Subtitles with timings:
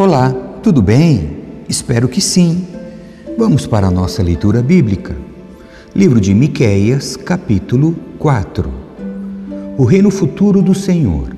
[0.00, 0.32] Olá,
[0.62, 1.36] tudo bem?
[1.68, 2.66] Espero que sim.
[3.36, 5.14] Vamos para a nossa leitura bíblica.
[5.94, 8.72] Livro de Miqueias, capítulo 4.
[9.76, 11.36] O reino futuro do Senhor.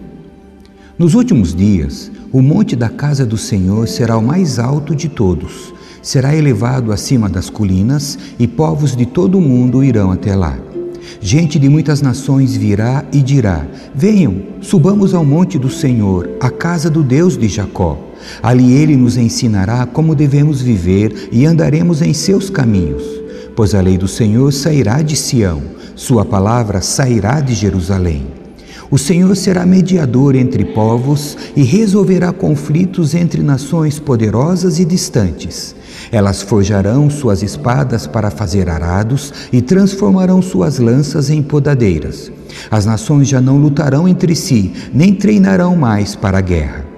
[0.96, 5.74] Nos últimos dias, o monte da casa do Senhor será o mais alto de todos.
[6.00, 10.56] Será elevado acima das colinas e povos de todo o mundo irão até lá.
[11.20, 16.88] Gente de muitas nações virá e dirá: Venham, subamos ao monte do Senhor, à casa
[16.88, 18.11] do Deus de Jacó.
[18.42, 23.02] Ali ele nos ensinará como devemos viver e andaremos em seus caminhos.
[23.54, 25.62] Pois a lei do Senhor sairá de Sião,
[25.94, 28.42] sua palavra sairá de Jerusalém.
[28.92, 35.74] O Senhor será mediador entre povos e resolverá conflitos entre nações poderosas e distantes.
[36.10, 42.30] Elas forjarão suas espadas para fazer arados e transformarão suas lanças em podadeiras.
[42.70, 46.91] As nações já não lutarão entre si, nem treinarão mais para a guerra.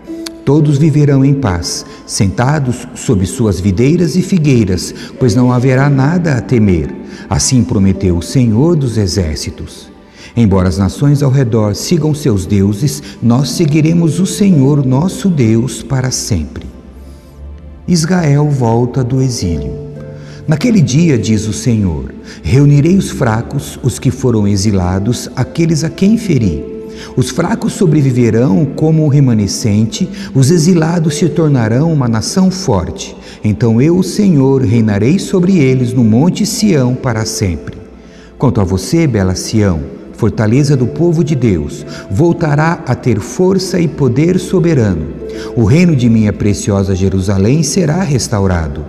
[0.45, 6.41] Todos viverão em paz, sentados sob suas videiras e figueiras, pois não haverá nada a
[6.43, 6.95] temer.
[7.31, 9.91] Assim prometeu o Senhor dos Exércitos.
[10.37, 16.11] Embora as nações ao redor sigam seus deuses, nós seguiremos o Senhor nosso Deus para
[16.11, 16.67] sempre.
[17.89, 19.73] Israel volta do exílio.
[20.47, 26.19] Naquele dia, diz o Senhor: reunirei os fracos, os que foram exilados, aqueles a quem
[26.19, 26.74] feri.
[27.17, 33.17] Os fracos sobreviverão como o remanescente, os exilados se tornarão uma nação forte.
[33.43, 37.77] Então eu, o Senhor, reinarei sobre eles no monte Sião para sempre.
[38.39, 39.81] Quanto a você, bela Sião,
[40.17, 45.07] fortaleza do povo de Deus, voltará a ter força e poder soberano.
[45.57, 48.85] O reino de minha preciosa Jerusalém será restaurado.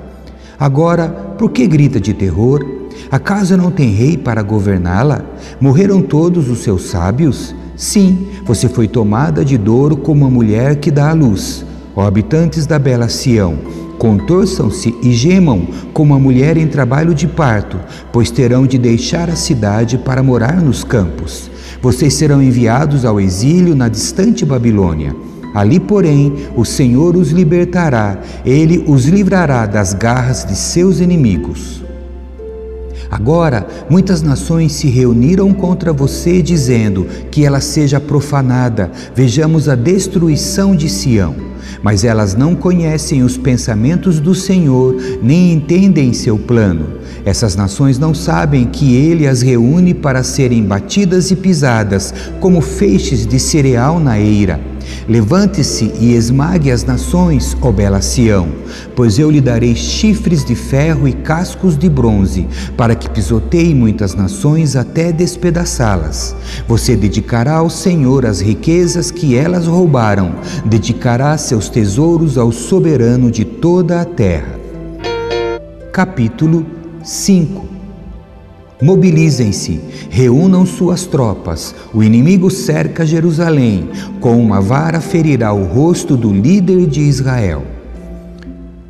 [0.59, 2.65] Agora, por que grita de terror?
[3.11, 5.23] Acaso não tem rei para governá-la?
[5.59, 7.53] Morreram todos os seus sábios?
[7.75, 11.65] Sim, você foi tomada de dor como uma mulher que dá à luz.
[11.95, 13.57] Ó habitantes da bela Sião,
[13.97, 17.79] Contorçam-se e gemam como a mulher em trabalho de parto,
[18.11, 21.49] pois terão de deixar a cidade para morar nos campos.
[21.81, 25.15] Vocês serão enviados ao exílio na distante Babilônia.
[25.53, 31.84] Ali, porém, o Senhor os libertará, ele os livrará das garras de seus inimigos.
[33.15, 38.91] Agora, muitas nações se reuniram contra você, dizendo que ela seja profanada.
[39.15, 41.33] Vejamos a destruição de Sião.
[41.81, 46.99] Mas elas não conhecem os pensamentos do Senhor, nem entendem seu plano.
[47.25, 53.25] Essas nações não sabem que ele as reúne para serem batidas e pisadas, como feixes
[53.25, 54.59] de cereal na eira.
[55.07, 58.47] Levante-se e esmague as nações, ó bela Sião,
[58.95, 64.15] pois eu lhe darei chifres de ferro e cascos de bronze, para que pisoteie muitas
[64.15, 66.35] nações até despedaçá-las.
[66.67, 73.45] Você dedicará ao Senhor as riquezas que elas roubaram, dedicará seus tesouros ao soberano de
[73.45, 74.59] toda a terra.
[75.93, 76.65] Capítulo
[77.01, 77.65] 5
[78.81, 79.79] Mobilizem-se,
[80.09, 81.73] reúnam suas tropas.
[81.93, 83.87] O inimigo cerca Jerusalém.
[84.19, 87.63] Com uma vara ferirá o rosto do líder de Israel.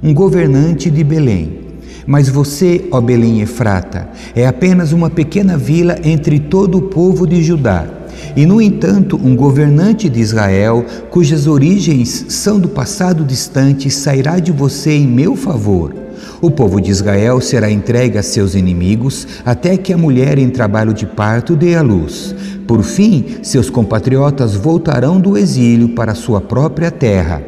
[0.02, 1.60] Um governante de Belém.
[2.08, 7.44] Mas você, ó Belém Efrata, é apenas uma pequena vila entre todo o povo de
[7.44, 7.95] Judá.
[8.36, 14.52] E, no entanto, um governante de Israel, cujas origens são do passado distante, sairá de
[14.52, 16.06] você em meu favor.
[16.42, 20.94] O povo de Israel será entregue a seus inimigos até que a mulher em trabalho
[20.94, 22.36] de parto dê à luz.
[22.68, 27.42] Por fim, seus compatriotas voltarão do exílio para sua própria terra.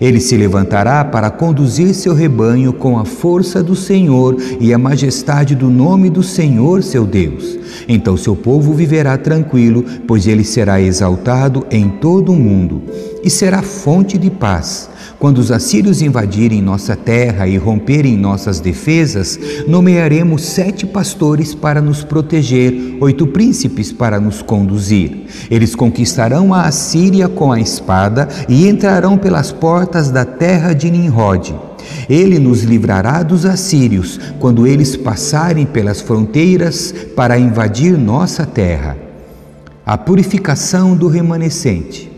[0.00, 5.54] Ele se levantará para conduzir seu rebanho com a força do Senhor e a majestade
[5.54, 7.58] do nome do Senhor, seu Deus.
[7.88, 12.82] Então seu povo viverá tranquilo, pois ele será exaltado em todo o mundo
[13.22, 14.90] e será fonte de paz.
[15.18, 19.38] Quando os assírios invadirem nossa terra e romperem nossas defesas,
[19.68, 25.26] nomearemos sete pastores para nos proteger, oito príncipes para nos conduzir.
[25.48, 31.54] Eles conquistarão a Assíria com a espada e entrarão pelas portas da terra de Nimrod.
[32.08, 38.96] Ele nos livrará dos assírios quando eles passarem pelas fronteiras para invadir nossa terra.
[39.86, 42.11] A purificação do remanescente.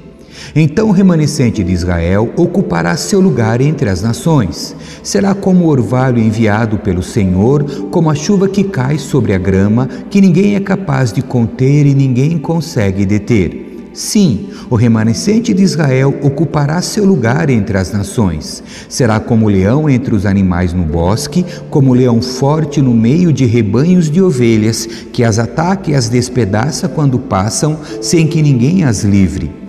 [0.54, 4.74] Então o remanescente de Israel ocupará seu lugar entre as nações.
[5.02, 9.88] Será como o orvalho enviado pelo Senhor, como a chuva que cai sobre a grama,
[10.10, 13.64] que ninguém é capaz de conter e ninguém consegue deter.
[13.94, 18.60] Sim, o remanescente de Israel ocupará seu lugar entre as nações.
[18.88, 23.46] Será como leão entre os animais no bosque, como o leão forte no meio de
[23.46, 29.04] rebanhos de ovelhas, que as ataca e as despedaça quando passam, sem que ninguém as
[29.04, 29.63] livre.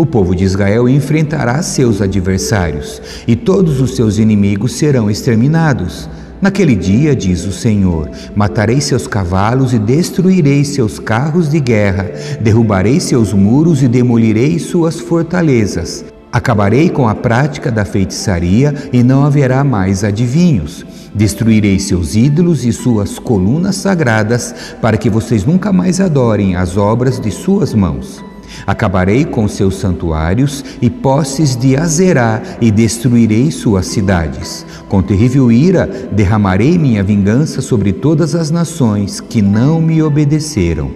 [0.00, 6.08] O povo de Israel enfrentará seus adversários, e todos os seus inimigos serão exterminados.
[6.40, 12.10] Naquele dia, diz o Senhor, matarei seus cavalos e destruirei seus carros de guerra,
[12.40, 16.02] derrubarei seus muros e demolirei suas fortalezas.
[16.32, 20.82] Acabarei com a prática da feitiçaria e não haverá mais adivinhos.
[21.14, 27.20] Destruirei seus ídolos e suas colunas sagradas, para que vocês nunca mais adorem as obras
[27.20, 28.29] de suas mãos.
[28.66, 34.64] Acabarei com seus santuários e posses de Azerá e destruirei suas cidades.
[34.88, 40.90] Com terrível ira derramarei minha vingança sobre todas as nações que não me obedeceram.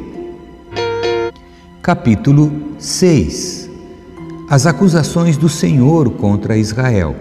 [1.83, 3.71] Capítulo 6
[4.49, 7.15] As acusações do Senhor contra Israel.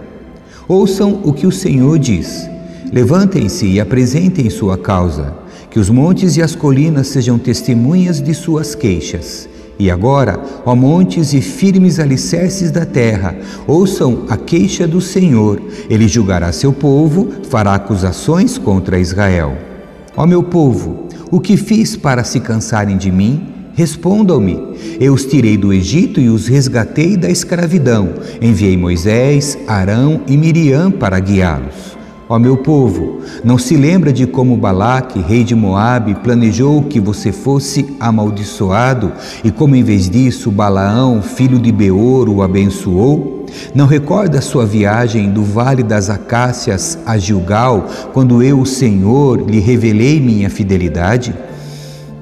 [0.68, 2.50] Ouçam o que o Senhor diz.
[2.92, 5.36] Levantem-se e apresentem sua causa,
[5.70, 9.50] que os montes e as colinas sejam testemunhas de suas queixas.
[9.80, 13.36] E agora, ó montes e firmes alicerces da terra,
[13.66, 15.62] ouçam a queixa do Senhor.
[15.90, 19.58] Ele julgará seu povo, fará acusações contra Israel.
[20.16, 23.48] Ó meu povo, o que fiz para se cansarem de mim?
[23.74, 24.60] Respondam-me.
[25.00, 28.14] Eu os tirei do Egito e os resgatei da escravidão.
[28.40, 31.93] Enviei Moisés, Arão e Miriam para guiá-los.
[32.30, 37.32] Ó meu povo, não se lembra de como Balaque, rei de Moabe, planejou que você
[37.32, 39.12] fosse amaldiçoado
[39.44, 43.46] e como em vez disso Balaão, filho de Beor, o abençoou?
[43.76, 49.60] Não recorda sua viagem do Vale das Acácias a Gilgal, quando eu, o Senhor, lhe
[49.60, 51.36] revelei minha fidelidade?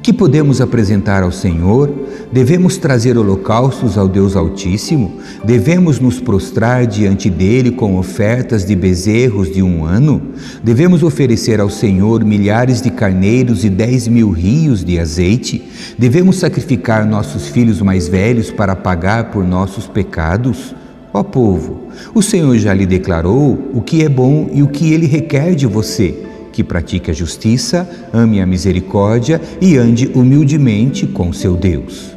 [0.01, 1.93] Que podemos apresentar ao Senhor?
[2.31, 5.19] Devemos trazer holocaustos ao Deus Altíssimo?
[5.43, 10.19] Devemos nos prostrar diante dele com ofertas de bezerros de um ano?
[10.63, 15.69] Devemos oferecer ao Senhor milhares de carneiros e dez mil rios de azeite?
[15.99, 20.73] Devemos sacrificar nossos filhos mais velhos para pagar por nossos pecados?
[21.13, 25.05] Ó povo, o Senhor já lhe declarou o que é bom e o que ele
[25.05, 31.55] requer de você que pratique a justiça, ame a misericórdia e ande humildemente com seu
[31.55, 32.15] Deus.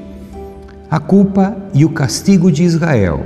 [0.90, 3.24] A culpa e o castigo de Israel.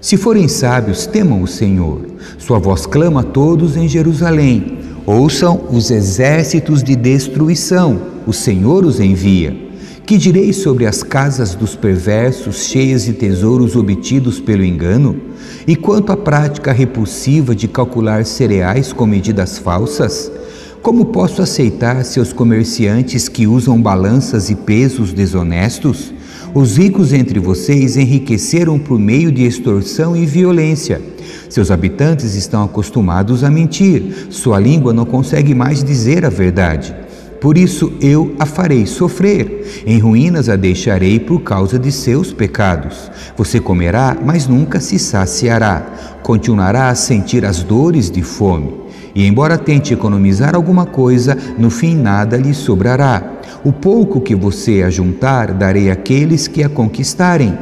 [0.00, 2.06] Se forem sábios, temam o Senhor.
[2.38, 4.78] Sua voz clama a todos em Jerusalém.
[5.04, 9.67] Ouçam os exércitos de destruição, o Senhor os envia.
[10.08, 15.20] Que direi sobre as casas dos perversos, cheias de tesouros obtidos pelo engano?
[15.66, 20.32] E quanto à prática repulsiva de calcular cereais com medidas falsas?
[20.80, 26.10] Como posso aceitar seus comerciantes que usam balanças e pesos desonestos?
[26.54, 31.02] Os ricos entre vocês enriqueceram por meio de extorsão e violência.
[31.50, 36.96] Seus habitantes estão acostumados a mentir, sua língua não consegue mais dizer a verdade.
[37.40, 43.10] Por isso eu a farei sofrer, em ruínas a deixarei por causa de seus pecados.
[43.36, 45.86] Você comerá, mas nunca se saciará,
[46.22, 48.74] continuará a sentir as dores de fome.
[49.14, 53.34] E embora tente economizar alguma coisa, no fim nada lhe sobrará.
[53.64, 57.56] O pouco que você ajuntar, darei àqueles que a conquistarem.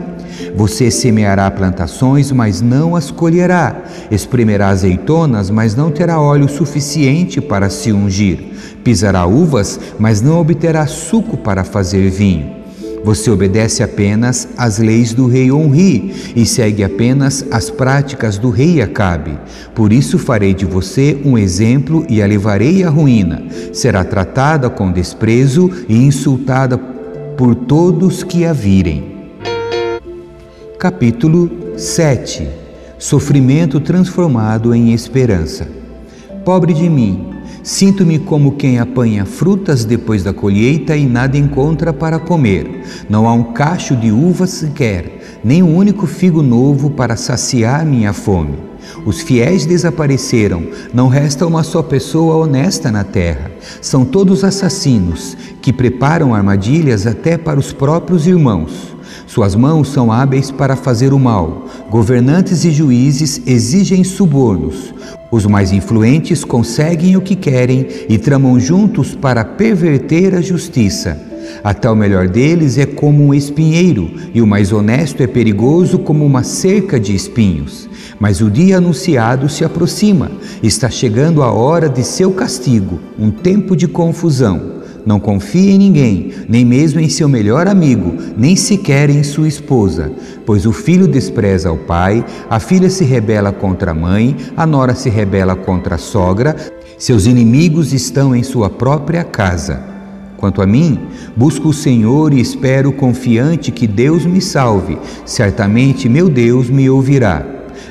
[0.54, 3.84] Você semeará plantações, mas não as colherá.
[4.10, 8.38] Espremerá azeitonas, mas não terá óleo suficiente para se ungir.
[8.82, 12.56] Pisará uvas, mas não obterá suco para fazer vinho.
[13.06, 18.82] Você obedece apenas às leis do rei Onri e segue apenas as práticas do rei
[18.82, 19.38] Acabe.
[19.76, 23.44] Por isso farei de você um exemplo e a levarei à ruína.
[23.72, 26.76] Será tratada com desprezo e insultada
[27.37, 29.15] por todos que a virem.
[30.78, 32.47] Capítulo 7
[32.99, 35.66] Sofrimento transformado em esperança.
[36.45, 37.30] Pobre de mim,
[37.62, 42.85] sinto-me como quem apanha frutas depois da colheita e nada encontra para comer.
[43.09, 48.12] Não há um cacho de uvas sequer, nem um único figo novo para saciar minha
[48.12, 48.59] fome.
[49.06, 53.50] Os fiéis desapareceram, não resta uma só pessoa honesta na terra.
[53.80, 58.95] São todos assassinos que preparam armadilhas até para os próprios irmãos.
[59.37, 61.66] Suas mãos são hábeis para fazer o mal.
[61.90, 64.95] Governantes e juízes exigem subornos.
[65.31, 71.21] Os mais influentes conseguem o que querem e tramam juntos para perverter a justiça.
[71.62, 76.25] Até o melhor deles é como um espinheiro, e o mais honesto é perigoso como
[76.25, 77.90] uma cerca de espinhos.
[78.19, 80.31] Mas o dia anunciado se aproxima,
[80.62, 84.76] está chegando a hora de seu castigo, um tempo de confusão.
[85.06, 90.10] Não confie em ninguém, nem mesmo em seu melhor amigo, nem sequer em sua esposa,
[90.44, 94.96] pois o filho despreza o pai, a filha se rebela contra a mãe, a nora
[94.96, 96.56] se rebela contra a sogra,
[96.98, 99.80] seus inimigos estão em sua própria casa.
[100.36, 100.98] Quanto a mim,
[101.36, 104.98] busco o Senhor e espero confiante que Deus me salve.
[105.25, 107.46] Certamente meu Deus me ouvirá.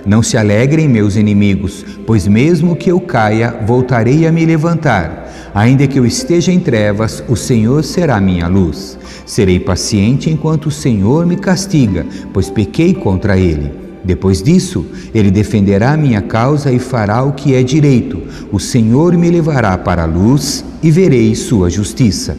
[0.05, 5.24] Não se alegrem meus inimigos, pois mesmo que eu caia, voltarei a me levantar.
[5.55, 8.99] Ainda que eu esteja em trevas, o Senhor será minha luz.
[9.25, 13.71] Serei paciente enquanto o Senhor me castiga, pois pequei contra ele.
[14.03, 18.21] Depois disso, ele defenderá minha causa e fará o que é direito.
[18.51, 22.37] O Senhor me levará para a luz e verei sua justiça.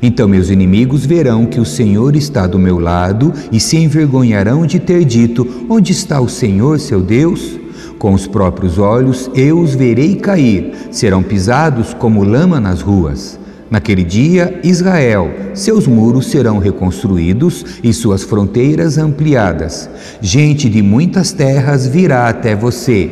[0.00, 4.78] Então meus inimigos verão que o Senhor está do meu lado e se envergonharão de
[4.78, 7.58] ter dito: Onde está o Senhor, seu Deus?
[8.02, 13.38] Com os próprios olhos eu os verei cair, serão pisados como lama nas ruas.
[13.70, 19.88] Naquele dia, Israel, seus muros serão reconstruídos e suas fronteiras ampliadas.
[20.20, 23.08] Gente de muitas terras virá até você,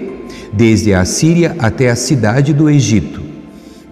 [0.52, 3.30] desde a Síria até a cidade do Egito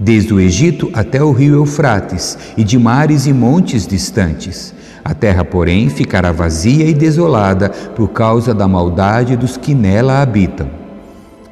[0.00, 4.72] desde o Egito até o rio Eufrates e de mares e montes distantes.
[5.04, 10.87] A terra, porém, ficará vazia e desolada por causa da maldade dos que nela habitam.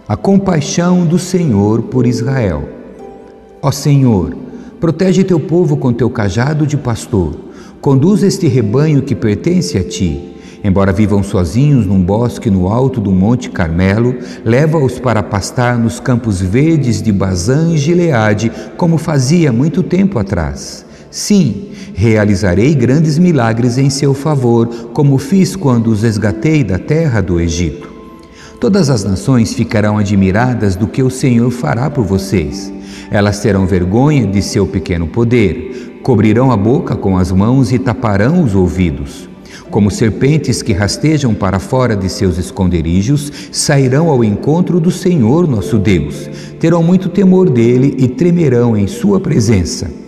[0.08, 2.68] A compaixão do Senhor por Israel.
[3.60, 4.36] Ó Senhor,
[4.80, 7.34] protege teu povo com teu cajado de pastor,
[7.80, 10.36] conduz este rebanho que pertence a ti
[10.66, 16.40] Embora vivam sozinhos num bosque no alto do Monte Carmelo, leva-os para pastar nos campos
[16.40, 20.84] verdes de Bazã e Gileade, como fazia muito tempo atrás.
[21.08, 27.40] Sim, realizarei grandes milagres em seu favor, como fiz quando os resgatei da terra do
[27.40, 27.95] Egito.
[28.58, 32.72] Todas as nações ficarão admiradas do que o Senhor fará por vocês.
[33.10, 38.42] Elas terão vergonha de seu pequeno poder, cobrirão a boca com as mãos e taparão
[38.42, 39.28] os ouvidos.
[39.70, 45.78] Como serpentes que rastejam para fora de seus esconderijos, sairão ao encontro do Senhor nosso
[45.78, 46.30] Deus.
[46.58, 50.05] Terão muito temor dele e tremerão em sua presença.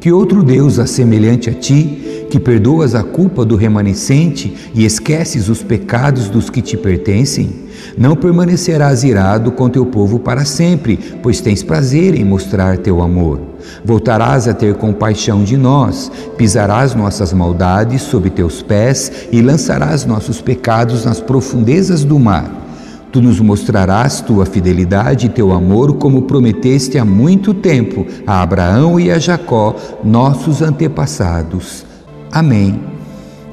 [0.00, 5.62] Que outro Deus assemelhante a ti, que perdoas a culpa do remanescente e esqueces os
[5.62, 7.68] pecados dos que te pertencem?
[7.98, 13.40] Não permanecerás irado com teu povo para sempre, pois tens prazer em mostrar teu amor.
[13.84, 20.40] Voltarás a ter compaixão de nós, pisarás nossas maldades sob teus pés e lançarás nossos
[20.40, 22.69] pecados nas profundezas do mar.
[23.12, 29.00] Tu nos mostrarás tua fidelidade e teu amor, como prometeste há muito tempo a Abraão
[29.00, 29.74] e a Jacó,
[30.04, 31.84] nossos antepassados.
[32.30, 32.80] Amém.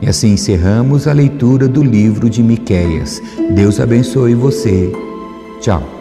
[0.02, 3.22] E assim encerramos a leitura do livro de Miqueias.
[3.56, 4.92] Deus abençoe você.
[5.60, 5.97] Tchau.